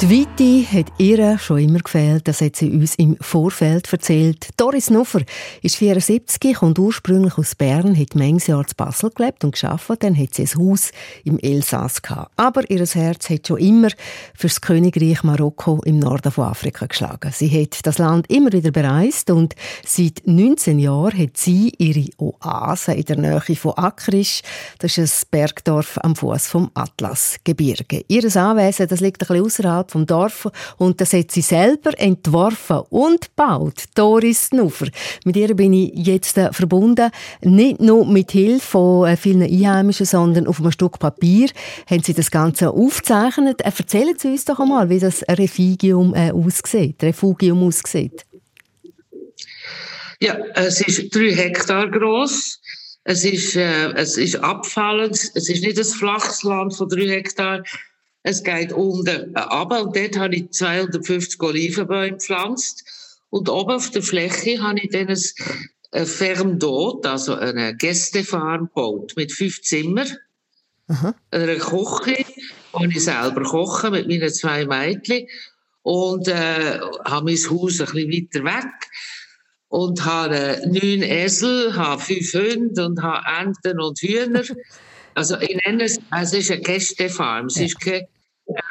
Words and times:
Die 0.00 0.10
Weite 0.10 0.78
hat 0.78 0.92
ihr 0.98 1.38
schon 1.38 1.58
immer 1.58 1.80
gefehlt, 1.80 2.28
das 2.28 2.40
hat 2.40 2.54
sie 2.54 2.70
uns 2.70 2.94
im 2.94 3.16
Vorfeld 3.20 3.92
erzählt. 3.92 4.50
Doris 4.56 4.90
Nuffer 4.90 5.22
ist 5.60 5.74
74, 5.74 6.54
kommt 6.54 6.78
ursprünglich 6.78 7.36
aus 7.36 7.56
Bern, 7.56 7.98
hat 7.98 8.14
manches 8.14 8.46
Jahr 8.46 8.64
zu 8.64 8.76
Basel 8.76 9.10
gelebt 9.10 9.42
und 9.42 9.50
geschafft. 9.50 9.90
Dann 10.04 10.16
hat 10.16 10.34
sie 10.34 10.42
ein 10.44 10.56
Haus 10.56 10.92
im 11.24 11.40
Elsass 11.40 12.00
gehabt. 12.00 12.30
Aber 12.36 12.70
ihr 12.70 12.86
Herz 12.86 13.28
hat 13.28 13.48
schon 13.48 13.58
immer 13.58 13.88
für 14.36 14.46
das 14.46 14.60
Königreich 14.60 15.24
Marokko 15.24 15.80
im 15.84 15.98
Norden 15.98 16.30
von 16.30 16.44
Afrika 16.44 16.86
geschlagen. 16.86 17.32
Sie 17.34 17.50
hat 17.60 17.84
das 17.84 17.98
Land 17.98 18.30
immer 18.30 18.52
wieder 18.52 18.70
bereist 18.70 19.30
und 19.30 19.56
seit 19.84 20.22
19 20.26 20.78
Jahren 20.78 21.18
hat 21.18 21.36
sie 21.36 21.72
ihre 21.76 22.08
Oase 22.18 22.92
in 22.92 23.04
der 23.04 23.16
Nähe 23.16 23.56
von 23.56 23.72
Akrisch. 23.72 24.42
Das 24.78 24.96
ist 24.96 25.24
ein 25.24 25.28
Bergdorf 25.32 25.98
am 26.04 26.14
Fuß 26.14 26.46
vom 26.46 26.70
Atlasgebirge. 26.74 28.04
Ihr 28.06 28.36
Anwesen, 28.36 28.86
das 28.86 29.00
liegt 29.00 29.22
ein 29.22 29.26
bisschen 29.26 29.44
außerhalb 29.44 29.87
vom 29.90 30.06
Dorf 30.06 30.48
und 30.76 31.00
das 31.00 31.12
hat 31.12 31.30
sie 31.30 31.40
selber 31.40 31.98
entworfen 31.98 32.80
und 32.90 33.28
gebaut. 33.36 33.84
Doris 33.94 34.46
Snuffer. 34.46 34.86
Mit 35.24 35.36
ihr 35.36 35.54
bin 35.54 35.72
ich 35.72 35.92
jetzt 35.94 36.38
äh, 36.38 36.52
verbunden, 36.52 37.10
nicht 37.42 37.80
nur 37.80 38.06
mit 38.06 38.32
Hilfe 38.32 38.68
von 38.68 39.08
äh, 39.08 39.16
vielen 39.16 39.42
Einheimischen, 39.42 40.06
sondern 40.06 40.46
auf 40.46 40.60
einem 40.60 40.72
Stück 40.72 40.98
Papier 40.98 41.48
haben 41.88 42.02
sie 42.02 42.14
das 42.14 42.30
Ganze 42.30 42.70
aufgezeichnet. 42.70 43.60
Äh, 43.62 43.72
erzählen 43.76 44.14
Sie 44.16 44.28
uns 44.28 44.44
doch 44.44 44.60
einmal, 44.60 44.88
wie 44.88 44.98
das 44.98 45.22
Refugium 45.28 46.14
aussieht, 46.14 47.02
Refugium 47.02 47.62
aussieht. 47.66 48.24
Ja, 50.20 50.36
es 50.54 50.80
ist 50.80 51.14
drei 51.14 51.32
Hektar 51.34 51.88
groß. 51.90 52.60
Es 53.04 53.24
ist, 53.24 53.56
äh, 53.56 53.92
es 53.94 54.18
ist 54.18 54.36
abfallend. 54.36 55.14
Es 55.34 55.48
ist 55.48 55.62
nicht 55.62 55.78
ein 55.78 55.84
flaches 55.84 56.42
Land 56.42 56.74
von 56.74 56.88
drei 56.88 57.08
Hektar. 57.08 57.62
Es 58.28 58.42
geht 58.42 58.74
unten 58.74 59.34
runter 59.34 59.82
und 59.82 59.96
dort 59.96 60.18
habe 60.18 60.36
ich 60.36 60.50
250 60.50 61.42
Olivenbäume 61.42 62.12
gepflanzt. 62.12 62.84
Und 63.30 63.48
oben 63.48 63.76
auf 63.76 63.88
der 63.88 64.02
Fläche 64.02 64.62
habe 64.62 64.80
ich 64.80 64.90
dann 64.90 65.08
ein 65.08 66.06
Fermdot, 66.06 67.06
also 67.06 67.36
eine 67.36 67.74
Gästefarm 67.74 68.66
gebaut 68.66 69.14
mit 69.16 69.32
fünf 69.32 69.62
Zimmern. 69.62 70.14
Aha. 70.88 71.14
Einer 71.30 71.56
Küche, 71.56 72.26
wo 72.72 72.84
ich 72.84 73.02
selber 73.02 73.44
koche 73.44 73.90
mit 73.90 74.06
meinen 74.08 74.30
zwei 74.30 74.66
Mädchen. 74.66 75.26
Und 75.80 76.28
äh, 76.28 76.80
habe 77.06 77.24
mein 77.24 77.50
Haus 77.50 77.80
ein 77.80 77.86
bisschen 77.86 78.12
weiter 78.12 78.44
weg. 78.44 78.90
Und 79.68 80.04
habe 80.04 80.60
neun 80.66 81.02
Esel, 81.02 81.74
habe 81.74 82.02
fünf 82.02 82.34
Hunde 82.34 82.84
und 82.84 83.02
habe 83.02 83.24
Enten 83.40 83.80
und 83.80 83.98
Hühner. 84.02 84.42
Also 85.14 85.36
ich 85.40 85.58
nenne 85.66 85.82
es, 85.82 85.98
es 86.16 86.32
ist 86.32 86.48
eine 86.52 86.60
Gästefarm. 86.60 87.46
Es 87.46 87.56
ja. 87.56 87.64
ist 87.64 87.80
keine 87.80 88.06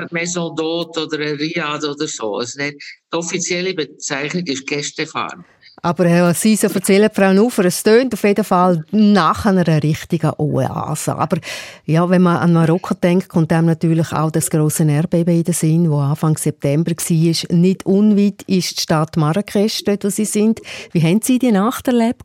D'Hôte 0.10 1.06
oder 1.06 1.20
ein 1.20 1.36
Riad 1.36 1.84
oder 1.84 2.08
so. 2.08 2.38
Also 2.38 2.60
die 2.60 2.78
offizielle 3.12 3.74
Bezeichnung 3.74 4.44
ist 4.46 4.66
Gästefarm. 4.66 5.46
Aber 5.84 6.34
Sie 6.34 6.56
so 6.56 6.68
erzählen, 6.68 7.10
Frau 7.14 7.34
Nufer, 7.34 7.66
es 7.66 7.84
tönt 7.84 8.14
auf 8.14 8.24
jeden 8.24 8.44
Fall 8.44 8.84
nach 8.92 9.46
einer 9.46 9.84
richtigen 9.84 10.32
Oase. 10.38 11.16
Aber 11.16 11.38
ja, 11.86 12.10
wenn 12.10 12.24
man 12.24 12.38
an 12.38 12.54
Marokko 12.54 12.96
denkt, 12.96 13.30
kommt 13.30 13.54
einem 13.54 13.68
natürlich 13.68 14.12
auch 14.12 14.32
das 14.32 14.50
grosse 14.50 14.90
Erdbeben 14.90 15.36
in 15.36 15.44
den 15.44 15.54
Sinn, 15.54 15.84
das 15.84 16.00
Anfang 16.00 16.36
September 16.36 16.92
war. 16.92 17.56
Nicht 17.56 17.86
unweit 17.86 18.42
ist 18.48 18.78
die 18.78 18.82
Stadt 18.82 19.18
Marrakesch, 19.18 19.84
dort 19.84 20.04
wo 20.04 20.10
Sie 20.10 20.26
sind. 20.26 20.62
Wie 20.94 21.04
haben 21.04 21.22
Sie 21.22 21.38
die 21.38 21.52
Nacht 21.52 21.88
erlebt? 21.88 22.24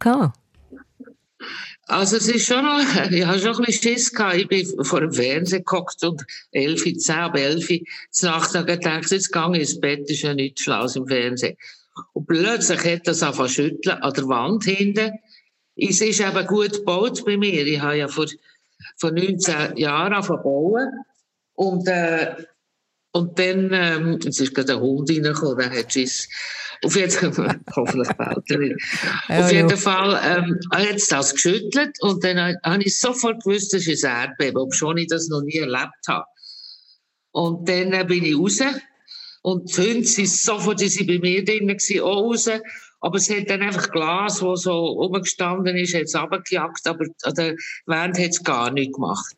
Also 1.86 2.16
es 2.16 2.28
ist 2.28 2.46
schon 2.46 2.64
noch, 2.64 2.78
ich 3.10 3.26
habe 3.26 3.38
schon 3.38 3.56
ein 3.56 3.64
bisschen 3.64 3.92
Schiss 3.92 4.12
gehabt. 4.12 4.36
Ich 4.36 4.48
bin 4.48 4.84
vor 4.84 5.00
dem 5.00 5.12
Fernsehen 5.12 5.64
gehockt 5.64 6.02
und 6.04 6.22
elf, 6.52 6.84
zehn 6.84 7.16
ab 7.16 7.36
elf, 7.36 7.68
zur 8.10 8.30
Nacht 8.30 8.52
gedacht, 8.52 9.10
jetzt 9.10 9.32
gehe 9.32 9.50
ich 9.52 9.60
ins 9.60 9.80
Bett, 9.80 10.08
ist 10.08 10.22
ja 10.22 10.34
nichts 10.34 10.62
Schlaues 10.62 10.96
im 10.96 11.06
Fernsehen. 11.06 11.56
Und 12.12 12.26
plötzlich 12.26 12.84
hat 12.84 13.06
das 13.06 13.22
angefangen 13.22 13.48
schütteln 13.48 14.02
an 14.02 14.12
der 14.12 14.28
Wand 14.28 14.64
hinten. 14.64 15.12
Es 15.76 16.00
ist 16.00 16.20
eben 16.20 16.46
gut 16.46 16.72
gebaut 16.72 17.24
bei 17.24 17.36
mir. 17.36 17.66
Ich 17.66 17.80
habe 17.80 17.98
ja 17.98 18.08
vor, 18.08 18.26
vor 18.96 19.10
19 19.10 19.76
Jahren 19.76 20.12
angefangen 20.12 20.42
bauen. 20.42 20.88
Und, 21.54 21.86
äh, 21.88 22.34
und 23.12 23.38
dann, 23.38 23.70
ähm, 23.72 24.18
jetzt 24.22 24.40
ist 24.40 24.54
gerade 24.54 24.74
ein 24.74 24.80
Hund 24.80 25.10
reingekommen, 25.10 25.58
der 25.58 25.80
hat 25.80 25.92
Schiss. 25.92 26.28
Auf 26.84 26.96
jeden 26.96 27.32
Fall, 27.32 27.60
hoffentlich 27.76 28.08
bald 28.16 28.38
Auf 29.28 29.52
jeden 29.52 29.76
Fall 29.76 30.20
ähm, 30.24 30.58
hat 30.72 30.96
es 30.96 31.06
das 31.06 31.32
geschüttelt 31.32 31.96
und 32.00 32.24
dann 32.24 32.56
habe 32.64 32.82
ich 32.82 32.98
sofort 32.98 33.44
gewusst, 33.44 33.72
das 33.72 33.86
ist 33.86 34.04
ein 34.04 34.30
Erdbeben, 34.30 34.60
obwohl 34.60 34.98
ich 34.98 35.06
das 35.06 35.28
noch 35.28 35.42
nie 35.42 35.58
erlebt 35.58 36.08
habe. 36.08 36.24
Und 37.30 37.68
dann 37.68 37.92
äh, 37.92 38.04
bin 38.04 38.24
ich 38.24 38.36
raus 38.36 38.60
und 39.42 39.76
die 39.76 39.80
Hunde 39.80 40.04
sind 40.06 40.28
sofort 40.28 40.80
die 40.80 40.88
sind 40.88 41.06
bei 41.06 41.18
mir 41.18 41.44
drin, 41.44 41.68
gewesen, 41.68 42.00
auch 42.00 42.22
raus. 42.22 42.48
Aber 43.00 43.16
es 43.16 43.28
hat 43.28 43.50
dann 43.50 43.62
einfach 43.62 43.90
Glas, 43.90 44.38
das 44.38 44.62
so 44.62 44.72
rumgestanden 44.72 45.76
ist, 45.76 45.94
hat 45.94 46.02
es 46.02 46.14
runtergejagt, 46.14 46.86
aber 46.86 47.06
an 47.22 47.34
der 47.34 47.56
Wand 47.86 48.18
hat 48.18 48.30
es 48.30 48.42
gar 48.42 48.70
nicht 48.70 48.94
gemacht. 48.94 49.36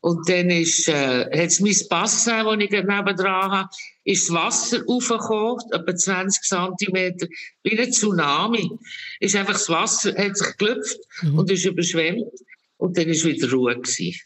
Und 0.00 0.28
dann 0.28 0.50
ist, 0.50 0.88
äh, 0.88 1.26
hat's 1.36 1.60
mein 1.60 1.76
Bassin, 1.88 2.44
das 2.44 2.56
ich 2.60 2.70
nebendran 2.70 3.50
habe, 3.50 3.68
ist 4.04 4.28
das 4.28 4.34
Wasser 4.34 4.82
aufgekommen, 4.86 5.58
etwa 5.72 5.96
20 5.96 6.42
Zentimeter, 6.42 7.26
wie 7.64 7.78
ein 7.78 7.90
Tsunami. 7.90 8.70
Ist 9.20 9.34
einfach 9.34 9.54
das 9.54 9.68
Wasser, 9.68 10.14
hat 10.16 10.36
sich 10.36 10.56
gelüpft 10.58 10.98
mhm. 11.22 11.38
und 11.38 11.50
ist 11.50 11.64
überschwemmt. 11.64 12.30
Und 12.76 12.96
dann 12.96 13.08
war 13.08 13.14
wieder 13.14 13.50
Ruhe 13.50 13.74
gewesen. 13.74 14.20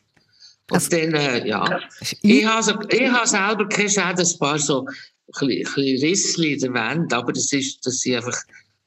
Und 0.70 0.74
also, 0.74 0.90
dann, 0.90 1.14
äh, 1.14 1.48
ja. 1.48 1.80
Ich 2.22 2.44
habe, 2.44 2.86
ich 2.94 3.08
habe 3.08 3.26
selber 3.26 3.68
keine 3.68 3.88
Schäden, 3.88 4.26
ein 4.26 4.38
paar 4.38 4.58
so, 4.58 4.86
ein 5.40 5.48
bisschen 5.48 6.00
Rissli 6.00 6.54
in 6.54 6.60
der 6.60 6.74
Wand, 6.74 7.12
aber 7.12 7.32
das 7.32 7.52
ist, 7.52 7.86
das 7.86 8.00
sind 8.00 8.16
einfach 8.16 8.38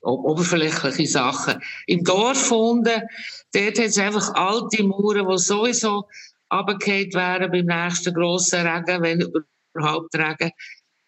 oberflächliche 0.02 1.08
Sachen. 1.08 1.62
Im 1.88 2.04
Dorf 2.04 2.52
unten, 2.52 3.02
dort 3.54 3.80
hat 3.80 3.86
es 3.86 3.98
einfach 3.98 4.34
alte 4.36 4.84
Mauern, 4.84 5.28
die 5.30 5.38
sowieso 5.38 6.06
runtergefallen 6.60 7.14
wären 7.14 7.52
beim 7.52 7.66
nächsten 7.66 8.14
grossen 8.14 8.68
Regen, 8.68 9.02
wenn 9.02 9.22
überhaupt 9.76 10.16
Regen, 10.16 10.52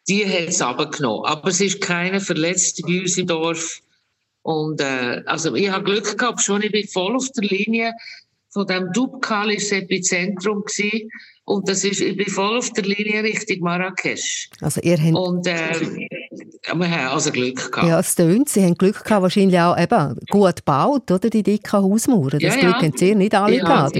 die 0.08 0.26
hat 0.26 0.50
es 0.50 0.62
runtergenommen. 0.62 1.26
Aber 1.26 1.50
es 1.50 1.62
ist 1.62 1.82
keiner 1.82 2.20
verletzt 2.20 2.82
bei 2.86 3.02
uns 3.02 3.18
im 3.18 3.28
Dorf. 3.28 3.80
Und, 4.44 4.80
äh, 4.80 5.24
also, 5.26 5.56
ich 5.56 5.70
habe 5.70 5.84
Glück 5.84 6.18
gehabt, 6.18 6.42
schon, 6.42 6.62
ich 6.62 6.72
bin 6.72 6.88
voll 6.88 7.16
auf 7.16 7.30
der 7.32 7.44
Linie 7.44 7.94
von 8.56 8.66
dem 8.68 8.90
Dubkal 8.94 9.52
ist 9.52 9.70
das 9.70 9.80
Epizentrum 9.80 10.64
gewesen. 10.64 11.10
Und 11.44 11.68
das 11.68 11.84
ist, 11.84 12.00
ich 12.00 12.16
bin 12.16 12.28
voll 12.28 12.58
auf 12.58 12.72
der 12.72 12.86
Linie 12.86 13.22
Richtung 13.22 13.60
Marrakesch. 13.60 14.50
Also 14.62 14.80
ihr 14.82 14.98
habt... 14.98 15.14
Und, 15.14 15.46
äh, 15.46 16.08
wir 16.74 16.90
haben 16.90 17.14
also 17.14 17.32
Glück 17.32 17.70
gehabt. 17.70 17.88
Ja, 17.88 18.00
es 18.00 18.16
tönt, 18.16 18.48
Sie 18.48 18.64
haben 18.64 18.76
Glück 18.76 19.04
gehabt, 19.04 19.22
wahrscheinlich 19.22 19.60
auch 19.60 19.78
eben 19.78 20.18
gut 20.30 20.56
gebaut, 20.56 21.12
oder? 21.12 21.30
Die 21.30 21.44
dicken 21.44 21.84
Hausmauern. 21.84 22.40
Das 22.40 22.56
ja, 22.56 22.62
Glück 22.62 22.76
ja. 22.76 22.82
haben 22.82 22.98
Sie 22.98 23.14
nicht 23.14 23.36
alle 23.36 23.58
ja, 23.58 23.64
gehabt. 23.64 23.98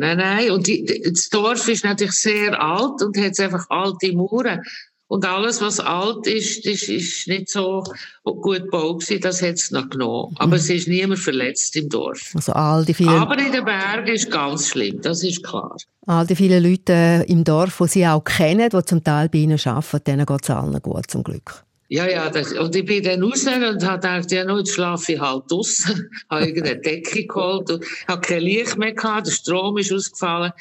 Nein, 0.00 0.16
nein. 0.16 0.50
Und 0.50 0.66
die, 0.66 1.02
das 1.12 1.28
Dorf 1.28 1.68
ist 1.68 1.84
natürlich 1.84 2.14
sehr 2.14 2.58
alt 2.58 3.02
und 3.02 3.18
hat 3.18 3.38
einfach 3.38 3.68
alte 3.68 4.12
Mauern. 4.14 4.62
Und 5.08 5.26
alles, 5.26 5.60
was 5.60 5.78
alt 5.78 6.26
ist, 6.26 6.64
ist, 6.64 6.88
ist 6.88 7.28
nicht 7.28 7.50
so 7.50 7.84
gut 8.24 8.62
gebaut 8.62 9.00
gewesen, 9.00 9.20
das 9.20 9.42
hat 9.42 9.56
es 9.56 9.70
noch 9.72 9.90
genommen. 9.90 10.34
Aber 10.38 10.52
mhm. 10.52 10.54
es 10.54 10.70
ist 10.70 10.88
niemand 10.88 11.20
verletzt 11.20 11.76
im 11.76 11.88
Dorf. 11.90 12.30
Also 12.34 12.52
all 12.52 12.84
die 12.84 12.94
vielen... 12.94 13.10
Aber 13.10 13.38
in 13.38 13.52
den 13.52 13.64
Bergen 13.64 14.06
ist 14.06 14.30
ganz 14.30 14.68
schlimm, 14.68 15.02
das 15.02 15.22
ist 15.22 15.42
klar. 15.42 15.76
All 16.06 16.26
die 16.26 16.36
vielen 16.36 16.62
Leute 16.62 17.26
im 17.28 17.44
Dorf, 17.44 17.78
die 17.82 17.88
Sie 17.88 18.06
auch 18.06 18.24
kennen, 18.24 18.70
die 18.70 18.84
zum 18.84 19.04
Teil 19.04 19.28
bei 19.28 19.38
Ihnen 19.38 19.60
arbeiten, 19.62 20.04
denen 20.04 20.24
geht 20.24 20.44
es 20.44 20.50
allen 20.50 20.80
gut, 20.80 21.10
zum 21.10 21.24
Glück. 21.24 21.64
Ja, 21.92 22.08
ja, 22.08 22.30
das, 22.30 22.52
und 22.52 22.76
ich 22.76 22.84
bin 22.84 23.02
dann 23.02 23.20
raus 23.20 23.44
und 23.44 23.84
habe 23.84 23.98
gedacht, 23.98 24.30
ja, 24.30 24.44
nun 24.44 24.64
schlafe 24.64 25.14
ich 25.14 25.20
halt 25.20 25.50
draussen. 25.50 26.08
habe 26.30 26.46
irgendeine 26.46 26.80
Decke 26.80 27.26
geholt 27.26 27.68
und 27.68 27.84
habe 28.06 28.20
kein 28.20 28.42
Licht 28.42 28.78
mehr 28.78 28.92
gehabt, 28.92 29.26
der 29.26 29.32
Strom 29.32 29.76
ist 29.76 29.92
ausgefallen. 29.92 30.52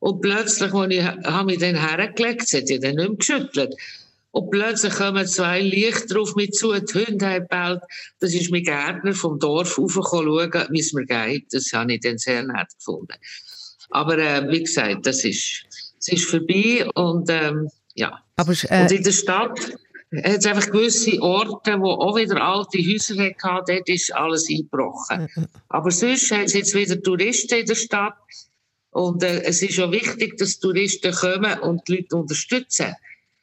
Und 0.00 0.20
plötzlich, 0.22 0.74
als 0.74 0.92
ich, 0.92 1.04
habe 1.04 1.44
mich 1.44 1.58
dann 1.60 1.76
hergelegt, 1.76 2.42
es 2.42 2.52
hat 2.52 2.68
ja 2.68 2.78
dann 2.78 2.96
nicht 2.96 3.08
mehr 3.08 3.16
geschüttelt. 3.16 3.76
Und 4.32 4.50
plötzlich 4.50 4.92
kommen 4.94 5.24
zwei 5.28 5.60
Lichter 5.60 6.20
auf 6.20 6.34
mich 6.34 6.50
zu, 6.50 6.72
die 6.72 6.94
Hunde 6.94 7.26
haben 7.26 7.42
gebellt. 7.42 7.82
Das 8.18 8.34
ist 8.34 8.50
mein 8.50 8.64
Gärtner 8.64 9.12
vom 9.12 9.38
Dorf 9.38 9.78
raufgekommen, 9.78 10.52
schauen, 10.52 10.66
wie 10.70 10.80
es 10.80 10.92
mir 10.92 11.06
geht. 11.06 11.46
Das 11.52 11.72
habe 11.72 11.94
ich 11.94 12.00
dann 12.00 12.18
sehr 12.18 12.42
nett 12.42 12.74
gefunden. 12.76 13.14
Aber, 13.90 14.18
äh, 14.18 14.50
wie 14.50 14.64
gesagt, 14.64 15.06
das 15.06 15.24
ist, 15.24 15.62
es 16.00 16.08
ist 16.08 16.24
vorbei 16.24 16.84
und, 16.96 17.30
ähm, 17.30 17.68
ja. 17.94 18.20
Aber, 18.34 18.52
äh, 18.68 18.82
und 18.82 18.90
in 18.90 19.04
der 19.04 19.12
Stadt, 19.12 19.60
hat 20.12 20.46
einfach 20.46 20.70
gewisse 20.70 21.20
Orte, 21.22 21.80
wo 21.80 21.90
auch 21.92 22.16
wieder 22.16 22.42
alte 22.42 22.78
Häuser 22.78 23.16
hatten, 23.16 23.64
dort 23.66 23.88
ist 23.88 24.14
alles 24.14 24.48
eingebrochen. 24.48 25.28
Aber 25.68 25.90
sonst 25.90 26.30
haben 26.30 26.48
sie 26.48 26.58
jetzt 26.58 26.74
wieder 26.74 27.00
Touristen 27.00 27.60
in 27.60 27.66
der 27.66 27.74
Stadt. 27.74 28.16
Und 28.90 29.22
äh, 29.22 29.42
es 29.44 29.62
ist 29.62 29.80
auch 29.80 29.90
wichtig, 29.90 30.36
dass 30.36 30.58
Touristen 30.58 31.12
kommen 31.12 31.58
und 31.60 31.88
die 31.88 31.96
Leute 31.96 32.16
unterstützen. 32.16 32.94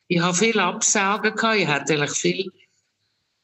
Ich 0.08 0.20
habe 0.20 0.38
viele 0.38 0.64
Absagen 0.64 1.36
gehabt, 1.36 1.58
ich 1.58 1.68
hatte 1.68 1.94
eigentlich 1.94 2.12
viele 2.12 2.52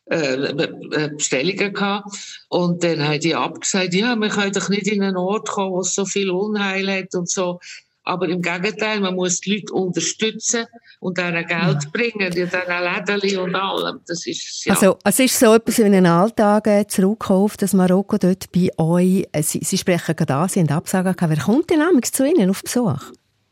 äh, 0.06 1.10
Bestellungen 1.10 1.74
gehabt. 1.74 2.46
Und 2.50 2.84
dann 2.84 3.04
haben 3.04 3.20
die 3.20 3.34
abgesagt, 3.34 3.96
ja, 3.96 4.16
wir 4.16 4.30
können 4.30 4.52
doch 4.52 4.70
nicht 4.70 4.88
in 4.88 5.02
einen 5.02 5.18
Ort 5.18 5.50
kommen, 5.50 5.72
wo 5.72 5.80
es 5.82 5.96
so 5.96 6.06
viel 6.06 6.30
Unheil 6.30 6.88
hat 6.92 7.16
und 7.16 7.30
so. 7.30 7.60
Aber 8.06 8.30
im 8.30 8.42
Gegenteil, 8.42 9.00
man 9.00 9.16
muss 9.16 9.40
die 9.42 9.56
Leute 9.56 9.74
unterstützen 9.74 10.66
und 11.00 11.18
ihnen 11.18 11.46
Geld 11.46 11.50
ja. 11.50 11.80
bringen, 11.92 12.32
die 12.32 12.44
diesen 12.44 12.60
Läden 12.68 13.40
und 13.40 13.56
allem. 13.56 14.00
Das 14.08 14.26
ist, 14.28 14.66
ja. 14.66 14.74
Also, 14.74 15.00
es 15.04 15.20
ist 15.20 15.40
so 15.40 15.56
etwas 15.56 15.80
wie 15.80 15.84
in 15.84 15.92
den 15.92 16.06
Alltag 16.06 16.68
äh, 16.68 16.86
zurückkommen 16.88 17.46
auf 17.46 17.58
das 17.58 17.74
Marokko 17.74 18.18
dort 18.20 18.52
bei 18.52 18.70
euch. 18.78 19.28
Äh, 19.32 19.42
Sie, 19.42 19.60
Sie 19.64 19.78
sprechen 19.78 20.16
gerade 20.16 20.36
an, 20.36 20.48
Sie 20.48 20.60
haben 20.60 20.70
Absagen 20.70 21.16
gehabt. 21.16 21.36
Wer 21.36 21.44
kommt 21.44 21.70
denn 21.72 21.82
amigs 21.82 22.12
zu 22.12 22.26
Ihnen 22.26 22.50
auf 22.52 22.62
Besuch? 22.62 23.02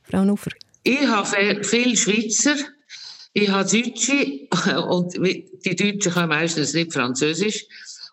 Frau 0.03 0.23
Nufer? 0.23 0.51
Ich 0.83 1.07
habe 1.07 1.63
viele 1.63 1.97
Schweizer, 1.97 2.55
ich 3.33 3.49
habe 3.49 3.67
Deutsche 3.67 4.47
und 4.87 5.13
die 5.15 5.75
Deutschen 5.75 6.13
können 6.13 6.29
meistens 6.29 6.73
nicht 6.73 6.93
Französisch. 6.93 7.65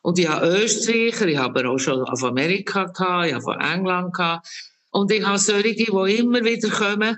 Und 0.03 0.19
ich 0.19 0.29
habe 0.29 0.47
Österreicher, 0.47 1.27
ich 1.27 1.37
habe 1.37 1.69
auch 1.69 1.79
schon 1.79 2.01
auf 2.01 2.25
Amerika 2.25 2.85
gehabt, 2.85 3.27
ich 3.27 3.35
habe 3.35 3.43
von 3.43 3.61
England 3.61 4.15
gehabt. 4.15 4.49
Und 4.91 5.13
ich 5.13 5.25
habe 5.25 5.39
solche, 5.39 5.75
die 5.75 5.85
immer 5.85 6.45
wieder 6.45 6.69
kommen, 6.69 7.17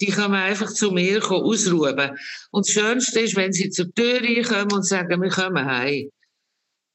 die 0.00 0.06
können 0.06 0.34
einfach 0.34 0.72
zu 0.72 0.90
mir 0.90 1.20
kommen, 1.20 1.44
ausruhen. 1.44 2.16
Und 2.50 2.66
das 2.66 2.72
Schönste 2.72 3.20
ist, 3.20 3.36
wenn 3.36 3.52
sie 3.52 3.70
zur 3.70 3.92
Tür 3.94 4.20
kommen 4.42 4.72
und 4.72 4.86
sagen, 4.86 5.20
wir 5.20 5.30
kommen 5.30 5.64
heim. 5.64 6.10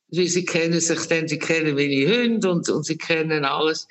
Weil 0.09 0.27
sie 0.27 0.45
kennen 0.45 0.79
sich 0.79 1.05
dann, 1.07 1.27
sie 1.27 1.39
kennen 1.39 1.75
meine 1.75 2.07
Hunde 2.07 2.51
und, 2.51 2.69
und 2.69 2.85
sie 2.85 2.97
kennen 2.97 3.45
alles. 3.45 3.87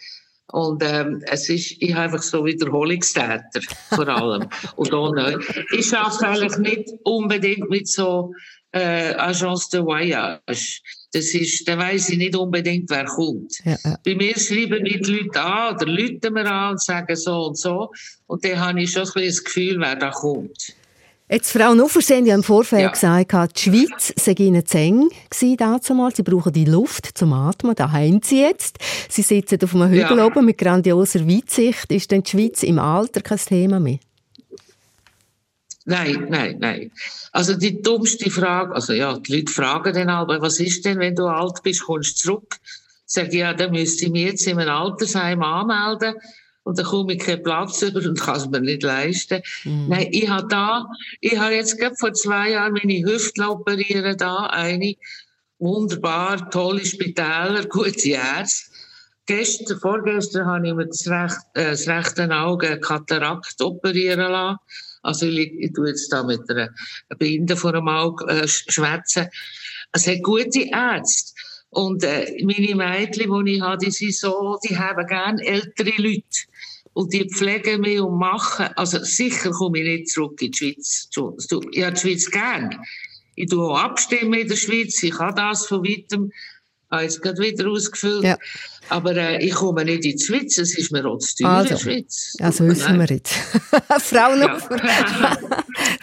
Und 0.52 0.82
ähm, 0.84 1.22
es 1.26 1.48
ist, 1.48 1.76
ich 1.80 1.94
habe 1.94 2.04
einfach 2.04 2.22
so 2.22 2.44
Wiederholungstäter, 2.44 3.60
vor 3.88 4.08
allem. 4.08 4.48
und 4.76 4.92
auch 4.92 5.12
nicht. 5.12 5.64
Ich 5.72 5.96
arbeite 5.96 6.28
eigentlich 6.28 6.56
nicht 6.58 6.90
unbedingt 7.04 7.70
mit 7.70 7.88
so 7.88 8.34
äh, 8.72 9.14
Agence 9.14 9.68
de 9.68 9.82
Voyage. 9.82 10.80
Das 11.12 11.34
ist, 11.34 11.68
dann 11.68 11.78
weiss 11.78 12.08
ich 12.08 12.18
nicht 12.18 12.34
unbedingt, 12.34 12.88
wer 12.90 13.04
kommt. 13.04 13.52
Ja, 13.64 13.76
ja. 13.84 13.98
Bei 14.04 14.14
mir 14.14 14.34
schreiben 14.38 14.82
nicht 14.82 15.06
die 15.06 15.18
Leute 15.18 15.40
an 15.40 15.76
oder 15.76 15.86
Leute 15.86 16.30
mir 16.30 16.50
an 16.50 16.72
und 16.72 16.82
sagen 16.82 17.14
so 17.14 17.48
und 17.48 17.58
so. 17.58 17.90
Und 18.26 18.44
dann 18.44 18.58
habe 18.58 18.82
ich 18.82 18.90
schon 18.90 19.02
ein 19.02 19.12
bisschen 19.12 19.26
das 19.28 19.44
Gefühl, 19.44 19.78
wer 19.78 19.96
da 19.96 20.10
kommt. 20.10 20.74
Jetzt, 21.32 21.52
Frau 21.52 21.74
Nuffer, 21.74 22.02
Sie 22.02 22.14
haben 22.14 22.26
ja 22.26 22.34
im 22.34 22.42
Vorfeld 22.42 22.82
ja. 22.82 22.90
gesagt, 22.90 23.56
die 23.56 23.70
Schweiz 23.70 24.12
sei 24.16 24.32
Ihnen 24.32 24.66
zu 24.66 24.76
eng 24.76 25.08
damals. 25.56 26.16
Sie 26.16 26.22
brauchen 26.22 26.52
die 26.52 26.66
Luft 26.66 27.16
zum 27.16 27.32
Atmen. 27.32 27.74
Da 27.74 27.90
haben 27.90 28.20
Sie 28.22 28.40
jetzt. 28.40 28.78
Sie 29.08 29.22
sitzen 29.22 29.58
auf 29.62 29.74
einem 29.74 29.88
Hügel 29.88 30.18
ja. 30.18 30.26
oben 30.26 30.44
mit 30.44 30.58
grandioser 30.58 31.26
Weitsicht. 31.26 31.90
Ist 31.90 32.10
denn 32.10 32.22
die 32.22 32.30
Schweiz 32.30 32.62
im 32.62 32.78
Alter 32.78 33.22
kein 33.22 33.38
Thema 33.38 33.80
mehr? 33.80 33.98
Nein, 35.84 36.26
nein, 36.28 36.56
nein. 36.60 36.92
Also 37.32 37.54
die 37.54 37.82
dummste 37.82 38.30
Frage, 38.30 38.74
also 38.74 38.92
ja, 38.92 39.18
die 39.18 39.36
Leute 39.36 39.52
fragen 39.52 39.94
dann 39.94 40.10
aber, 40.10 40.40
was 40.40 40.60
ist 40.60 40.84
denn, 40.84 40.98
wenn 40.98 41.16
du 41.16 41.26
alt 41.26 41.62
bist, 41.62 41.84
kommst 41.84 42.18
zurück? 42.18 42.56
Sag 43.04 43.32
ja, 43.32 43.52
dann 43.52 43.72
müsste 43.72 44.06
ich 44.06 44.10
mich 44.10 44.24
jetzt 44.24 44.46
in 44.46 44.58
einem 44.58 44.70
Altersheim 44.70 45.42
anmelden 45.42 46.14
und 46.62 46.78
dann 46.78 46.86
komme 46.86 47.14
ich 47.14 47.18
keinen 47.18 47.42
Platz 47.42 47.82
über 47.82 48.00
und 48.00 48.20
kann 48.20 48.36
es 48.36 48.48
mir 48.48 48.60
nicht 48.60 48.82
leisten. 48.82 49.42
Mhm. 49.64 49.88
Nein, 49.88 50.08
ich 50.12 50.28
habe 50.28 50.46
da, 50.48 50.86
ich 51.20 51.36
habe 51.38 51.54
jetzt 51.54 51.78
gerade 51.78 51.96
vor 51.96 52.12
zwei 52.12 52.50
Jahren 52.50 52.74
meine 52.74 53.02
Hüfte 53.04 53.48
operieren 53.48 54.16
da, 54.16 54.46
eine 54.46 54.94
wunderbar 55.58 56.50
tolle 56.50 56.84
Spitäler, 56.84 57.64
gute 57.68 58.10
Ärzte. 58.10 58.70
Gestern, 59.26 59.78
vorgestern 59.78 60.46
habe 60.46 60.66
ich 60.66 60.74
mir 60.74 60.86
das, 60.86 61.06
recht, 61.08 61.38
äh, 61.54 61.70
das 61.70 61.86
rechte 61.86 62.28
Auge 62.30 62.80
Katarakt 62.80 63.60
operieren 63.60 64.32
lassen. 64.32 64.58
Also 65.02 65.26
ich, 65.26 65.52
ich 65.58 65.72
tue 65.72 65.88
jetzt 65.88 66.12
da 66.12 66.22
mit 66.22 66.48
einer 66.48 66.70
Binde 67.18 67.56
vor 67.56 67.72
dem 67.72 67.88
Auge 67.88 68.24
äh, 68.26 68.48
schwätzen. 68.48 69.28
Es 69.92 70.06
hat 70.06 70.22
gute 70.22 70.68
Ärzte. 70.70 71.32
Und 71.70 72.04
äh, 72.04 72.36
meine 72.44 72.74
Mädchen, 72.74 73.44
die 73.44 73.54
ich 73.54 73.60
habe, 73.60 73.84
die 73.84 73.90
sind 73.90 74.14
so, 74.14 74.58
die 74.62 74.76
haben 74.76 75.06
gerne 75.06 75.42
ältere 75.42 76.00
Leute. 76.00 76.24
Und 76.92 77.12
die 77.12 77.28
pflegen 77.28 77.80
mich 77.80 78.00
und 78.00 78.18
machen. 78.18 78.68
Also 78.76 79.02
sicher 79.02 79.50
komme 79.50 79.78
ich 79.78 79.84
nicht 79.84 80.10
zurück 80.10 80.40
in 80.42 80.50
die 80.50 80.58
Schweiz. 80.58 81.08
Ich 81.10 81.82
habe 81.82 81.92
die 81.92 82.00
Schweiz 82.00 82.30
gern. 82.30 82.78
Ich 83.34 83.48
tue 83.48 83.64
auch 83.64 83.78
abstimmen 83.78 84.34
in 84.34 84.48
der 84.48 84.56
Schweiz. 84.56 85.02
Ich 85.02 85.18
habe 85.18 85.34
das 85.34 85.66
von 85.66 85.82
weitem. 85.82 86.30
Ich 86.92 86.96
habe 86.96 87.04
jetzt 87.04 87.22
gerade 87.22 87.42
wieder 87.42 87.70
ausgefüllt. 87.70 88.22
Ja. 88.22 88.36
Aber 88.90 89.16
äh, 89.16 89.42
ich 89.42 89.54
komme 89.54 89.82
nicht 89.82 90.04
in 90.04 90.18
die 90.18 90.22
Schweiz, 90.22 90.58
es 90.58 90.76
ist 90.76 90.92
mir 90.92 91.06
auch 91.06 91.16
zu 91.16 91.36
teuer 91.36 91.48
also, 91.48 91.62
in 91.62 91.68
der 91.68 91.78
Schweiz. 91.78 92.36
Also 92.38 92.66
wissen 92.66 92.98
wir 92.98 93.06
jetzt. 93.06 93.32
Frau 94.00 94.34
Nuffer. 94.34 94.76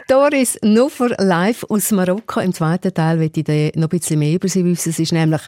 Doris 0.07 0.57
Nuffer 0.63 1.09
live 1.23 1.63
aus 1.69 1.91
Marokko. 1.91 2.39
Im 2.39 2.51
zweiten 2.51 2.91
Teil 2.91 3.17
möchte 3.17 3.41
ich 3.41 3.75
noch 3.75 3.83
ein 3.83 3.89
bisschen 3.89 4.17
mehr 4.17 4.33
über 4.33 4.47
sie 4.47 4.65
wissen. 4.65 4.91
Sie 4.91 5.03
ist 5.03 5.11
nämlich 5.11 5.41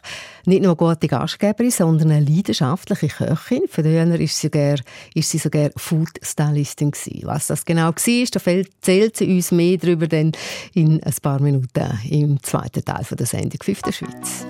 nicht 0.44 0.62
nur 0.62 0.70
eine 0.70 0.76
gute 0.76 1.08
Gastgeberin, 1.08 1.72
sondern 1.72 2.12
eine 2.12 2.24
leidenschaftliche 2.24 3.08
Köchin. 3.08 3.62
Für 3.68 3.82
Früher 3.82 4.20
ist 4.20 4.38
sie 4.38 4.46
sogar, 4.46 4.76
ist 5.14 5.28
sie 5.28 5.38
sogar 5.38 5.70
Food 5.76 6.10
Stylistin 6.22 6.92
gewesen. 6.92 7.26
Was 7.26 7.48
das 7.48 7.64
genau 7.64 7.88
war, 7.88 7.94
da 7.94 8.50
erzählt 8.52 9.16
sie 9.16 9.34
uns 9.34 9.50
mehr 9.50 9.78
darüber 9.78 10.06
dann 10.06 10.30
in 10.74 11.02
ein 11.02 11.14
paar 11.20 11.42
Minuten 11.42 11.98
im 12.08 12.40
zweiten 12.44 12.84
Teil 12.84 13.04
der 13.10 13.26
Sendung 13.26 13.58
«Fünfte 13.60 13.92
Schweiz». 13.92 14.46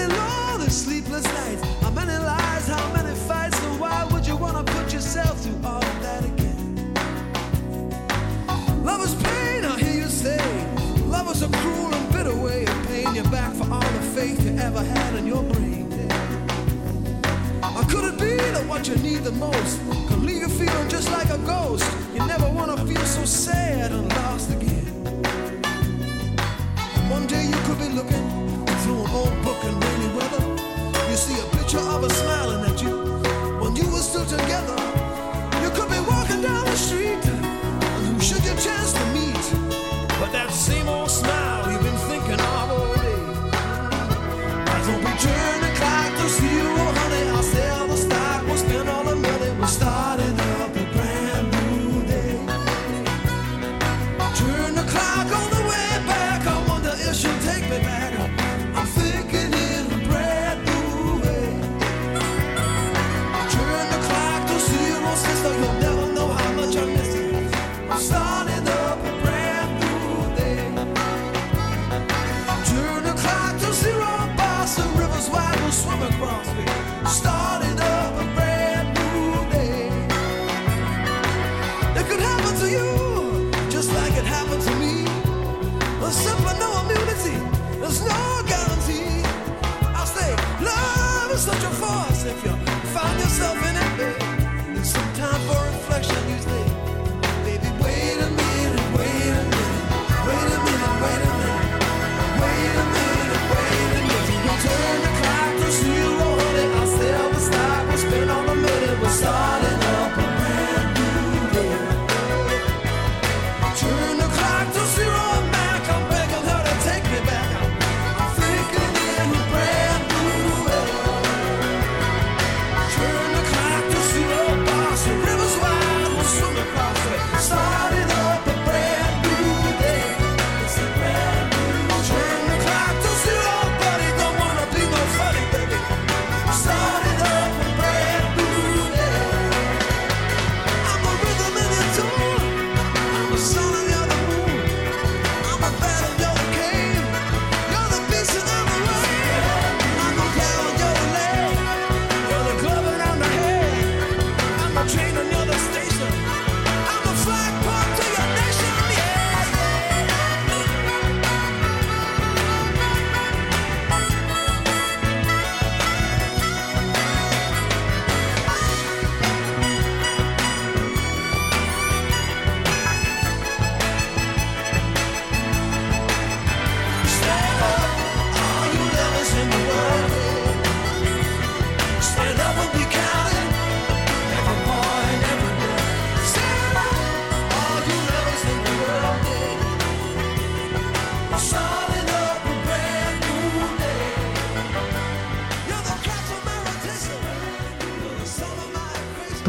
many 0.00 0.18
lonely, 0.18 0.68
sleepless 0.68 1.24
nights? 1.24 1.62
How 1.82 1.90
many 1.90 2.12
lies? 2.12 2.68
How 2.68 2.92
many 2.92 3.14
fights? 3.14 3.58
And 3.64 3.80
why 3.80 4.04
would 4.10 4.26
you 4.26 4.36
wanna 4.36 4.64
put 4.64 4.92
yourself 4.92 5.40
through 5.40 5.60
all 5.64 5.84
of 5.84 6.02
that 6.02 6.24
again? 6.24 6.94
Love 8.84 9.02
is 9.04 9.14
pain, 9.14 9.64
I 9.64 9.78
hear 9.78 10.02
you 10.02 10.08
say. 10.08 10.40
Love 11.06 11.30
is 11.30 11.42
a 11.42 11.48
cruel 11.48 11.94
and 11.94 12.12
bitter 12.12 12.36
way 12.36 12.64
of 12.64 12.86
paying 12.88 13.14
you 13.14 13.22
back 13.24 13.52
for 13.54 13.64
all 13.72 13.80
the 13.80 14.04
faith 14.14 14.44
you 14.44 14.56
ever 14.58 14.82
had 14.82 15.14
in 15.16 15.26
your 15.26 15.42
brain. 15.42 15.86
Or 17.76 17.84
could 17.84 18.04
it 18.12 18.18
be 18.18 18.36
that 18.36 18.66
what 18.66 18.88
you 18.88 18.96
need 18.96 19.22
the 19.24 19.32
most 19.32 19.80
can 20.08 20.26
leave 20.26 20.42
you 20.42 20.48
feeling 20.48 20.88
just 20.88 21.10
like 21.10 21.30
a 21.30 21.38
ghost? 21.38 21.84
You 22.14 22.26
never 22.26 22.48
wanna 22.50 22.76
feel 22.86 23.04
so 23.04 23.24
sad 23.24 23.92
and 23.92 24.08
lost 24.08 24.50
again. 24.50 24.86
One 27.08 27.26
day 27.26 27.44
you 27.44 27.58
could 27.66 27.78
be 27.78 27.88
looking 27.88 28.24
through 28.82 29.04
an 29.04 29.10
old 29.10 29.42
book 29.44 29.59
see 31.20 31.38
a 31.38 31.44
picture 31.56 31.78
of 31.78 32.02
a 32.02 32.08
smiling 32.08 32.69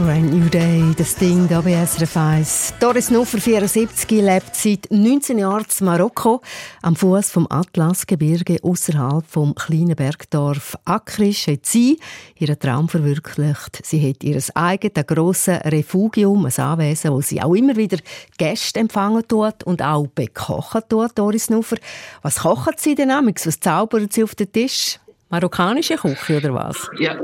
Brand 0.05 0.33
New 0.33 0.49
Day, 0.49 0.83
das 0.97 1.15
Ding 1.15 1.47
da 1.47 1.61
bei 1.61 1.73
SRF 1.85 2.17
1. 2.17 2.73
Doris 2.79 3.11
Nuffer, 3.11 3.39
74, 3.39 4.09
lebt 4.21 4.55
seit 4.55 4.87
19 4.89 5.37
Jahren 5.37 5.65
in 5.79 5.85
Marokko, 5.85 6.41
am 6.81 6.95
Fuß 6.95 7.29
vom 7.29 7.45
Atlasgebirge 7.49 8.57
außerhalb 8.63 9.23
vom 9.27 9.53
kleinen 9.53 9.95
Bergdorf 9.95 10.75
Akrisch 10.85 11.47
hat 11.47 11.65
sie 11.65 11.99
ihren 12.39 12.57
Traum 12.57 12.89
verwirklicht. 12.89 13.85
Sie 13.85 14.09
hat 14.09 14.23
ihr 14.23 14.41
eigenes 14.55 15.05
grosses 15.05 15.59
Refugium, 15.65 16.45
ein 16.45 16.63
Anwesen, 16.63 17.11
wo 17.11 17.21
sie 17.21 17.41
auch 17.41 17.53
immer 17.53 17.75
wieder 17.75 17.97
Gäste 18.37 18.79
empfangen 18.79 19.27
tut 19.27 19.63
und 19.65 19.83
auch 19.83 20.07
bekochen 20.07 20.81
tut, 20.89 21.11
Doris 21.15 21.49
Nuffer. 21.49 21.77
Was 22.23 22.39
kochen 22.39 22.73
Sie 22.77 22.95
denn 22.95 23.11
amigs? 23.11 23.45
Was 23.45 23.59
zaubern 23.59 24.07
Sie 24.09 24.23
auf 24.23 24.33
den 24.35 24.51
Tisch? 24.51 24.99
Marokkanische 25.29 25.95
Küche 25.95 26.37
oder 26.37 26.53
was? 26.53 26.89
Ja. 26.99 27.17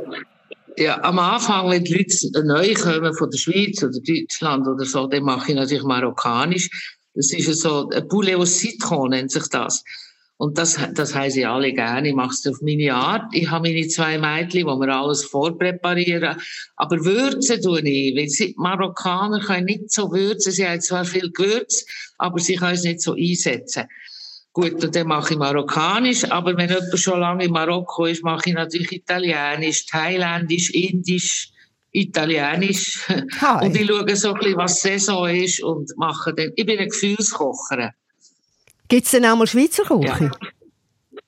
Ja, 0.79 1.01
am 1.03 1.17
Anfang, 1.17 1.71
wenn 1.71 1.83
die 1.83 1.93
Leute 1.95 2.45
neu 2.45 2.73
kommen 2.75 3.11
von 3.15 3.31
der 3.31 3.37
Schweiz 3.39 3.81
oder 3.81 3.99
Deutschland 3.99 4.67
oder 4.67 4.85
so, 4.85 5.07
dann 5.07 5.23
mache 5.23 5.51
ich 5.51 5.55
natürlich 5.55 5.83
marokkanisch. 5.83 6.69
Das 7.15 7.33
ist 7.33 7.61
so, 7.61 7.89
ein 7.89 8.07
Poulet 8.07 8.35
au 8.35 8.45
Citron 8.45 9.09
nennt 9.09 9.31
sich 9.31 9.47
das. 9.47 9.83
Und 10.37 10.59
das, 10.59 10.77
das 10.93 11.15
haben 11.15 11.31
sie 11.31 11.47
alle 11.47 11.73
gerne. 11.73 12.09
Ich 12.09 12.13
mache 12.13 12.33
es 12.33 12.45
auf 12.45 12.61
meine 12.61 12.93
Art. 12.93 13.23
Ich 13.33 13.49
habe 13.49 13.69
meine 13.69 13.87
zwei 13.87 14.19
Mädchen, 14.19 14.67
wo 14.67 14.75
wir 14.79 14.95
alles 14.95 15.25
vorpräparieren. 15.25 16.37
Aber 16.75 17.03
würzen 17.03 17.59
tue 17.59 17.81
ich. 17.81 18.15
Weil 18.15 18.29
sie, 18.29 18.53
Marokkaner 18.55 19.39
können 19.39 19.65
nicht 19.65 19.91
so 19.91 20.11
würzen. 20.11 20.51
Sie 20.51 20.67
haben 20.67 20.79
zwar 20.79 21.05
viel 21.05 21.31
Gewürz, 21.31 21.85
aber 22.19 22.37
sie 22.37 22.55
können 22.55 22.75
es 22.75 22.83
nicht 22.83 23.01
so 23.01 23.13
einsetzen. 23.13 23.85
Gut, 24.57 24.83
und 24.83 24.95
dann 24.95 25.05
mache 25.05 25.33
ich 25.33 25.37
marokkanisch, 25.37 26.23
aber 26.31 26.57
wenn 26.57 26.67
jemand 26.67 26.97
schon 26.97 27.19
lange 27.19 27.45
in 27.45 27.51
Marokko 27.51 28.07
ist, 28.07 28.23
mache 28.23 28.49
ich 28.49 28.55
natürlich 28.55 28.91
italienisch, 28.91 29.85
thailändisch, 29.85 30.71
indisch, 30.71 31.51
italienisch. 31.91 33.05
Hi. 33.41 33.67
Und 33.67 33.75
ich 33.75 33.85
schaue 33.85 34.15
so 34.15 34.33
ein 34.33 34.39
bisschen, 34.39 34.57
was 34.57 34.81
Saison 34.81 35.29
ist 35.29 35.61
und 35.61 35.95
mache 35.97 36.33
dann, 36.33 36.53
ich 36.55 36.65
bin 36.65 36.79
ein 36.79 36.89
Gefühlskocher. 36.89 37.91
Gibt 38.87 39.05
es 39.05 39.11
denn 39.11 39.27
auch 39.27 39.35
mal 39.35 39.45
Schweizer 39.45 39.83
Küche? 39.83 40.31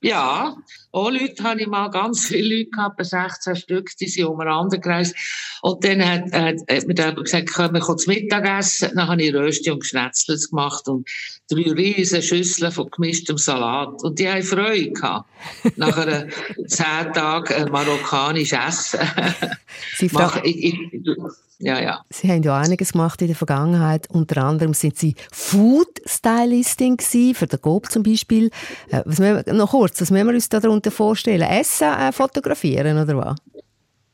Ja, 0.00 0.56
auch 0.90 1.10
Leute 1.10 1.44
habe 1.44 1.60
ich 1.60 1.66
mal 1.68 1.88
ganz 1.88 2.26
viele 2.26 2.56
Leute 2.56 2.70
gehabt, 2.70 2.98
etwa 2.98 3.28
16 3.28 3.54
Stück, 3.54 3.96
die 4.00 4.08
sind 4.08 4.24
umeinander 4.24 4.78
gereist. 4.78 5.14
Und 5.62 5.84
dann 5.84 6.04
hat, 6.04 6.32
hat, 6.32 6.56
hat 6.68 6.86
mir 6.88 7.14
gesagt, 7.14 7.52
können 7.52 7.74
wir 7.74 7.96
zu 7.96 8.10
Mittag 8.10 8.58
essen? 8.58 8.90
Dann 8.96 9.06
habe 9.06 9.22
ich 9.22 9.32
Rösti 9.32 9.70
und 9.70 9.86
Schnetzlers 9.86 10.50
gemacht 10.50 10.88
und 10.88 11.08
drei 11.50 11.72
riesen 11.72 12.22
Schüsseln 12.22 12.70
von 12.72 12.90
gemischtem 12.90 13.36
Salat. 13.36 14.02
Und 14.02 14.18
die 14.18 14.28
haben 14.28 14.42
Freude 14.42 14.92
gehabt. 14.92 15.28
Nach 15.76 15.96
einer 15.96 16.26
zehn 16.66 17.12
Tagen 17.12 17.52
äh, 17.52 17.70
marokkanisch 17.70 18.52
Essen. 18.52 19.00
Sie, 19.96 20.08
Mach, 20.12 20.42
ich, 20.44 20.64
ich, 20.64 20.78
ja, 21.58 21.80
ja. 21.80 22.04
Sie 22.08 22.30
haben 22.30 22.42
ja 22.42 22.56
einiges 22.56 22.92
gemacht 22.92 23.20
in 23.20 23.28
der 23.28 23.36
Vergangenheit. 23.36 24.08
Unter 24.10 24.44
anderem 24.44 24.74
sind 24.74 24.96
Sie 24.96 25.14
Food 25.32 26.00
Stylistin 26.06 26.96
gewesen, 26.96 27.34
für 27.34 27.46
den 27.46 27.60
Coop 27.60 27.90
zum 27.90 28.02
Beispiel. 28.02 28.50
Äh, 28.88 29.02
was 29.04 29.18
wir, 29.18 29.44
noch 29.52 29.70
kurz, 29.70 30.00
was 30.00 30.10
müssen 30.10 30.28
wir 30.28 30.34
uns 30.34 30.48
darunter 30.48 30.90
vorstellen? 30.90 31.42
Essen 31.42 31.92
äh, 31.92 32.12
fotografieren 32.12 32.96
oder 33.02 33.16
was? 33.16 33.36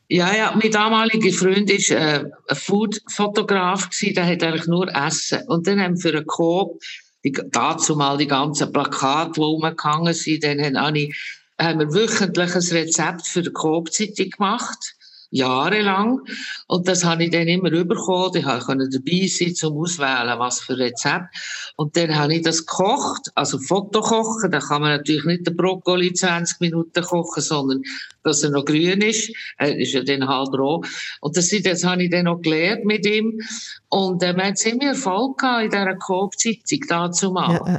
Ja, 0.09 0.33
ja, 0.35 0.55
mein 0.55 0.71
damaliger 0.71 1.33
Freund 1.33 1.69
war 1.69 1.97
äh, 1.99 2.25
ein 2.49 2.57
Food-Fotograf, 2.57 3.91
der 4.01 4.27
hat 4.27 4.43
eigentlich 4.43 4.69
nur 4.69 4.89
Essen. 4.89 5.43
Und 5.49 5.67
dann 5.67 5.81
haben 5.81 5.95
wir 5.95 6.01
für 6.01 6.17
einen 6.17 6.27
Coop, 6.27 6.81
die, 7.27 7.33
dazu 7.51 7.97
mal 7.97 8.17
die 8.17 8.27
ganzen 8.27 8.73
Plakate, 8.73 9.33
die 9.33 9.41
rumgehangen 9.41 10.15
sind, 10.15 10.45
dann 10.45 10.63
haben, 10.63 11.13
haben 11.59 11.79
wir 11.79 11.93
wöchentlich 11.93 12.55
ein 12.55 12.77
Rezept 12.77 13.27
für 13.27 13.43
die 13.43 13.53
Coop-Zeitung 13.53 14.31
gemacht. 14.31 14.96
Jahrelang. 15.31 16.21
Und 16.67 16.89
das 16.89 17.05
habe 17.05 17.25
ich 17.25 17.31
dann 17.31 17.49
immer 17.49 17.71
bekommen. 17.71 18.37
Ich 18.37 18.45
konnte 18.45 18.89
dabei 18.89 19.27
sein, 19.27 19.55
zum 19.55 19.77
Auswählen, 19.79 20.39
was 20.39 20.61
für 20.61 20.79
Rezept. 20.79 21.35
Und 21.77 21.97
dann 21.97 22.15
habe 22.15 22.35
ich 22.35 22.43
das 22.43 22.67
gekocht, 22.67 23.31
also 23.35 23.59
Fotokochen. 23.59 24.51
Da 24.51 24.61
kann 24.61 24.83
man 24.83 24.97
natürlich 24.97 25.25
nicht 25.25 25.47
den 25.47 25.57
Brokkoli 25.57 26.13
20 26.13 26.61
Minuten 26.61 27.03
kochen, 27.03 27.43
sondern 27.43 27.83
dass 28.23 28.43
er 28.43 28.51
noch 28.51 28.65
grün 28.65 29.03
ist. 29.03 29.33
Er 29.57 29.77
ist 29.77 29.93
ja 29.93 30.03
dann 30.03 30.27
halb 30.29 30.53
roh. 30.55 30.83
Und 31.21 31.37
das, 31.37 31.51
das 31.63 31.85
habe 31.85 32.05
ich 32.05 32.11
dann 32.11 32.25
noch 32.25 32.41
gelernt 32.41 32.85
mit 32.85 33.07
ihm. 33.07 33.41
Und 33.89 34.23
äh, 34.23 34.37
wir 34.37 34.45
haben 34.45 34.57
ziemlich 34.57 34.89
Erfolg 34.89 35.39
gehabt 35.39 35.65
in 35.65 35.71
dieser 35.71 35.95
Coop-Zeitung 35.95 36.81
dazu 36.89 37.31
mal. 37.31 37.55
Ja, 37.55 37.73
ja. 37.73 37.79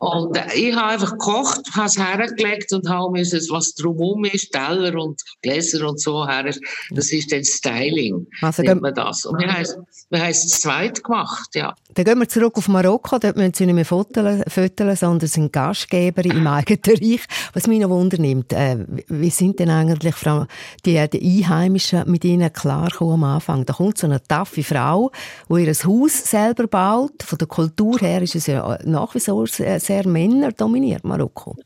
Und 0.00 0.34
äh, 0.36 0.54
ich 0.54 0.74
habe 0.74 0.92
einfach 0.94 1.12
gekocht, 1.12 1.60
habe 1.74 1.86
es 1.86 1.98
hergelegt 1.98 2.72
und 2.72 2.88
habe 2.88 3.10
müssen, 3.12 3.38
was 3.50 3.74
drumherum 3.74 4.24
ist, 4.24 4.50
Teller 4.50 4.94
und 5.00 5.20
Gläser 5.42 5.86
und 5.86 6.00
so 6.00 6.26
her. 6.26 6.52
Das 6.90 7.12
ist 7.12 7.30
dann 7.30 7.44
Styling, 7.44 8.26
Also 8.40 8.62
nennt 8.62 8.80
man 8.80 8.94
das. 8.94 9.26
Und 9.26 9.38
wir 9.38 9.52
haben 9.52 9.62
es- 9.62 9.76
wir 10.08 10.20
haben 10.20 10.30
es 10.30 10.48
zweit 10.48 11.04
gemacht, 11.04 11.50
ja. 11.54 11.74
Dann 11.94 12.04
gehen 12.04 12.18
wir 12.18 12.28
zurück 12.28 12.56
auf 12.56 12.66
Marokko. 12.68 13.18
Dort 13.18 13.36
müssen 13.36 13.54
Sie 13.54 13.66
nicht 13.66 13.74
mehr 13.74 13.84
foteln, 13.84 14.42
foteln 14.48 14.96
sondern 14.96 15.28
sind 15.28 15.52
Gastgeberin 15.52 16.32
im 16.32 16.46
eigenen 16.46 16.80
Reich. 16.86 17.20
Was 17.52 17.66
mich 17.66 17.78
noch 17.80 17.90
wundernimmt, 17.90 18.52
äh, 18.54 18.78
wie 19.08 19.30
sind 19.30 19.58
denn 19.60 19.70
eigentlich 19.70 20.14
Frau, 20.14 20.46
die, 20.86 21.08
die 21.10 21.44
Einheimischen 21.44 22.10
mit 22.10 22.24
Ihnen 22.24 22.50
klargekommen 22.52 23.14
am 23.22 23.24
Anfang? 23.34 23.66
Da 23.66 23.74
kommt 23.74 23.98
so 23.98 24.06
eine 24.06 24.22
taffe 24.22 24.62
Frau, 24.64 25.10
die 25.50 25.64
ihr 25.64 25.74
Haus 25.74 26.24
selber 26.24 26.66
baut. 26.66 27.22
Von 27.22 27.38
der 27.38 27.48
Kultur 27.48 27.98
her 27.98 28.22
ist 28.22 28.34
es 28.34 28.46
ja 28.46 28.78
nach 28.84 29.14
wie 29.14 29.20
vor 29.20 29.46
sehr, 29.46 29.78
sehr 29.90 30.06
männerdominiert, 30.06 31.02
Marokko. 31.02 31.56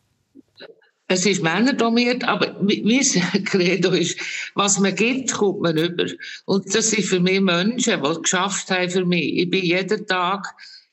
Es 1.08 1.26
ist 1.26 1.42
männerdominiert, 1.42 2.24
aber 2.24 2.56
mein 2.62 3.44
Credo 3.44 3.90
ist, 3.90 4.18
was 4.54 4.78
man 4.80 4.94
gibt, 4.94 5.30
kommt 5.34 5.60
man 5.60 5.76
über. 5.76 6.06
Und 6.46 6.74
das 6.74 6.88
sind 6.90 7.04
für 7.04 7.20
mich 7.20 7.42
Menschen, 7.42 8.02
die 8.02 8.08
es 8.08 8.22
geschafft 8.22 8.70
haben 8.70 8.88
für 8.88 9.04
mich. 9.04 9.40
Ich 9.40 9.50
bin 9.50 9.62
jeden 9.62 10.06
Tag 10.06 10.46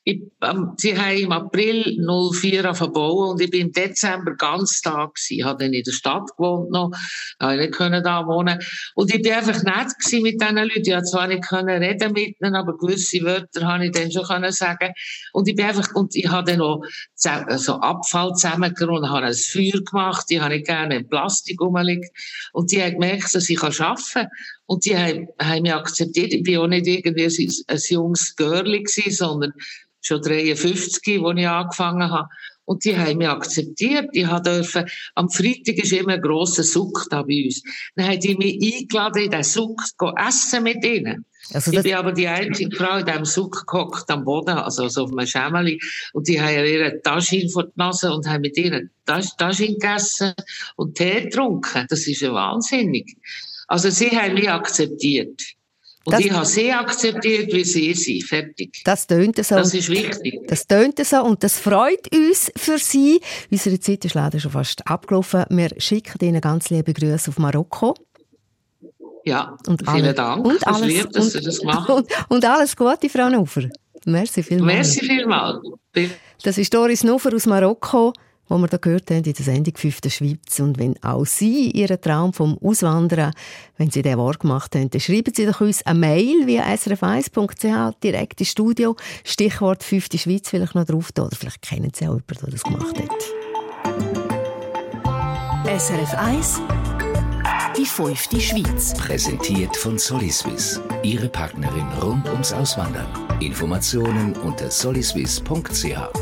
Ich, 0.04 0.20
ähm, 0.42 0.72
sie 0.78 0.98
haben 0.98 1.16
im 1.16 1.30
April 1.30 1.96
04 2.04 2.74
verbauen 2.74 3.30
und 3.30 3.40
ich 3.40 3.50
bin 3.50 3.68
im 3.68 3.72
Dezember 3.72 4.34
ganz 4.34 4.80
da 4.80 5.06
gewesen. 5.06 5.38
Ich 5.38 5.44
habe 5.44 5.62
dann 5.62 5.72
in 5.72 5.84
der 5.84 5.92
Stadt 5.92 6.28
gewohnt 6.36 6.72
noch, 6.72 6.90
habe 7.40 7.56
nicht 7.56 7.72
können 7.72 8.02
da 8.02 8.26
wohnen. 8.26 8.58
Und 8.96 9.14
ich 9.14 9.22
bin 9.22 9.32
einfach 9.32 9.62
nett 9.62 9.96
gewesen 9.98 10.22
mit 10.22 10.40
diesen 10.40 10.56
Leuten. 10.56 10.82
Ich 10.84 10.92
habe 10.92 11.04
zwar 11.04 11.28
nicht 11.28 11.46
können 11.46 11.82
reden 11.82 12.12
mit 12.12 12.40
ihnen, 12.40 12.56
aber 12.56 12.76
gewisse 12.76 13.22
Wörter 13.22 13.66
habe 13.66 13.86
ich 13.86 13.92
dann 13.92 14.10
schon 14.10 14.24
können 14.24 14.50
sagen. 14.50 14.92
Und 15.32 15.48
ich 15.48 15.54
bin 15.54 15.66
einfach, 15.66 15.94
und 15.94 16.16
ich 16.16 16.28
habe 16.28 16.50
dann 16.50 16.58
noch 16.58 16.82
so 17.56 17.74
Abfall 17.74 18.32
zusammengenommen 18.34 19.04
und 19.04 19.10
habe 19.10 19.26
ein 19.26 19.34
Feuer 19.34 19.80
gemacht. 19.84 20.26
Die 20.30 20.40
habe 20.40 20.56
ich 20.56 20.64
gerne 20.64 20.96
in 20.96 21.08
Plastik 21.08 21.60
rumliegt. 21.60 22.10
Und 22.52 22.72
die 22.72 22.82
haben 22.82 22.92
gemerkt, 22.92 23.32
dass 23.34 23.48
ich 23.48 23.62
arbeiten 23.62 24.02
kann. 24.12 24.28
Und 24.66 24.84
die 24.84 24.96
haben, 24.96 25.28
haben 25.40 25.62
mich 25.62 25.74
akzeptiert. 25.74 26.32
Ich 26.32 26.42
bin 26.42 26.58
auch 26.58 26.66
nicht 26.66 26.86
irgendwie 26.86 27.24
ein, 27.24 27.80
junges 27.88 28.36
gewesen, 28.36 29.12
sondern 29.12 29.52
schon 30.00 30.22
53, 30.22 31.22
als 31.22 31.38
ich 31.38 31.48
angefangen 31.48 32.10
habe. 32.10 32.28
Und 32.64 32.84
die 32.84 32.96
haben 32.96 33.18
mich 33.18 33.28
akzeptiert. 33.28 34.08
Ich 34.12 34.26
durfte, 34.26 34.86
am 35.14 35.28
Freitag 35.28 35.76
ist 35.76 35.92
immer 35.92 36.14
ein 36.14 36.22
grosser 36.22 36.62
Suck 36.62 37.06
da 37.10 37.22
bei 37.22 37.44
uns. 37.44 37.62
Dann 37.96 38.08
haben 38.08 38.20
die 38.20 38.36
mich 38.36 38.80
eingeladen, 38.80 39.24
in 39.24 39.30
den 39.30 39.42
Suck 39.42 39.82
zu 39.98 40.12
essen 40.16 40.62
mit 40.62 40.84
ihnen. 40.84 41.24
Also 41.52 41.72
ich 41.72 41.82
bin 41.82 41.94
aber 41.94 42.12
die 42.12 42.28
einzige 42.28 42.74
Frau 42.74 42.98
in 42.98 43.04
diesem 43.04 43.24
Suck 43.24 43.66
gehockt 43.66 44.08
am 44.10 44.24
Boden, 44.24 44.56
also 44.56 44.88
so 44.88 45.04
auf 45.04 45.10
einem 45.10 45.26
Schemmeli. 45.26 45.80
Und 46.12 46.28
die 46.28 46.40
haben 46.40 46.64
ihre 46.64 47.02
Taschen 47.02 47.50
vor 47.50 47.64
die 47.64 47.72
Nase 47.74 48.12
und 48.12 48.28
haben 48.28 48.42
mit 48.42 48.56
ihren 48.56 48.90
Taschen 49.04 49.74
gegessen 49.74 50.32
und 50.76 50.96
Tee 50.96 51.22
getrunken. 51.22 51.86
Das 51.90 52.06
ist 52.06 52.20
ja 52.20 52.32
wahnsinnig. 52.32 53.16
Also 53.72 53.88
sie 53.88 54.10
haben 54.10 54.34
mich 54.34 54.50
akzeptiert. 54.50 55.40
Und 56.04 56.12
das, 56.12 56.20
ich 56.20 56.30
habe 56.30 56.44
sie 56.44 56.70
akzeptiert, 56.70 57.50
wie 57.54 57.64
sie 57.64 57.94
sind. 57.94 58.22
Fertig. 58.24 58.82
Das 58.84 59.06
tönt 59.06 59.42
so. 59.42 59.54
Das 59.54 59.72
ist 59.72 59.88
wichtig. 59.88 60.40
Das 60.46 60.66
tönt 60.66 60.98
so 61.02 61.22
und 61.22 61.42
das 61.42 61.58
freut 61.58 62.14
uns 62.14 62.52
für 62.54 62.76
Sie. 62.76 63.22
Unsere 63.50 63.80
Zeit 63.80 64.04
ist 64.04 64.12
leider 64.12 64.38
schon 64.40 64.50
fast 64.50 64.86
abgelaufen. 64.86 65.46
Wir 65.48 65.70
schicken 65.78 66.22
Ihnen 66.22 66.42
ganz 66.42 66.68
liebe 66.68 66.92
Grüße 66.92 67.30
auf 67.30 67.38
Marokko. 67.38 67.94
Ja, 69.24 69.56
und 69.66 69.80
vielen 69.80 70.04
alle, 70.04 70.12
Dank. 70.12 70.44
Und 70.44 70.66
alles, 70.66 70.86
lieb, 70.86 71.10
dass 71.10 71.24
und, 71.24 71.30
Sie 71.30 71.40
das 71.40 71.62
machen. 71.62 71.94
Und, 71.96 72.08
und, 72.28 72.44
alles 72.44 72.76
Gute, 72.76 73.08
Frau 73.08 73.30
Nufer. 73.30 73.70
Merci 74.04 74.42
vielmals. 74.42 74.96
Merci 74.96 75.06
vielmals. 75.06 75.60
Das 76.42 76.58
ist 76.58 76.74
Doris 76.74 77.04
Nufer 77.04 77.34
aus 77.34 77.46
Marokko 77.46 78.12
wo 78.52 78.58
wir 78.58 78.68
da 78.68 78.76
gehört 78.76 79.10
haben 79.10 79.24
in 79.24 79.32
der 79.32 79.44
Sendung 79.44 79.74
«Fünf 79.76 80.00
der 80.02 80.10
Schweiz». 80.10 80.60
Und 80.60 80.78
wenn 80.78 81.02
auch 81.02 81.24
Sie 81.24 81.70
Ihren 81.70 82.00
Traum 82.00 82.34
vom 82.34 82.58
Auswandern, 82.58 83.32
wenn 83.78 83.90
Sie 83.90 84.02
den 84.02 84.18
wahr 84.18 84.34
gemacht 84.34 84.74
haben, 84.74 84.90
dann 84.90 85.00
schreiben 85.00 85.32
Sie 85.34 85.46
doch 85.46 85.62
uns 85.62 85.84
eine 85.86 85.98
Mail 85.98 86.46
via 86.46 86.64
srf1.ch 86.64 87.94
direkt 88.02 88.40
ins 88.40 88.50
Studio. 88.50 88.94
Stichwort 89.24 89.82
«Fünf 89.82 90.10
der 90.10 90.18
Schweiz» 90.18 90.50
vielleicht 90.50 90.74
noch 90.74 90.84
drauf 90.84 91.10
oder 91.18 91.30
vielleicht 91.34 91.62
kennen 91.62 91.92
Sie 91.94 92.06
auch 92.06 92.20
jemanden, 92.20 92.38
der 92.42 92.50
das 92.50 92.62
gemacht 92.62 92.98
hat. 92.98 93.10
SRF 95.80 96.14
1 96.14 96.60
Die 97.78 97.86
fünfte 97.86 98.38
Schweiz. 98.38 98.92
Präsentiert 98.94 99.74
von 99.76 99.98
Soliswiss. 99.98 100.78
Ihre 101.02 101.28
Partnerin 101.28 101.86
rund 102.02 102.28
ums 102.28 102.52
Auswandern. 102.52 103.06
Informationen 103.40 104.36
unter 104.36 104.70
soliswiss.ch. 104.70 106.21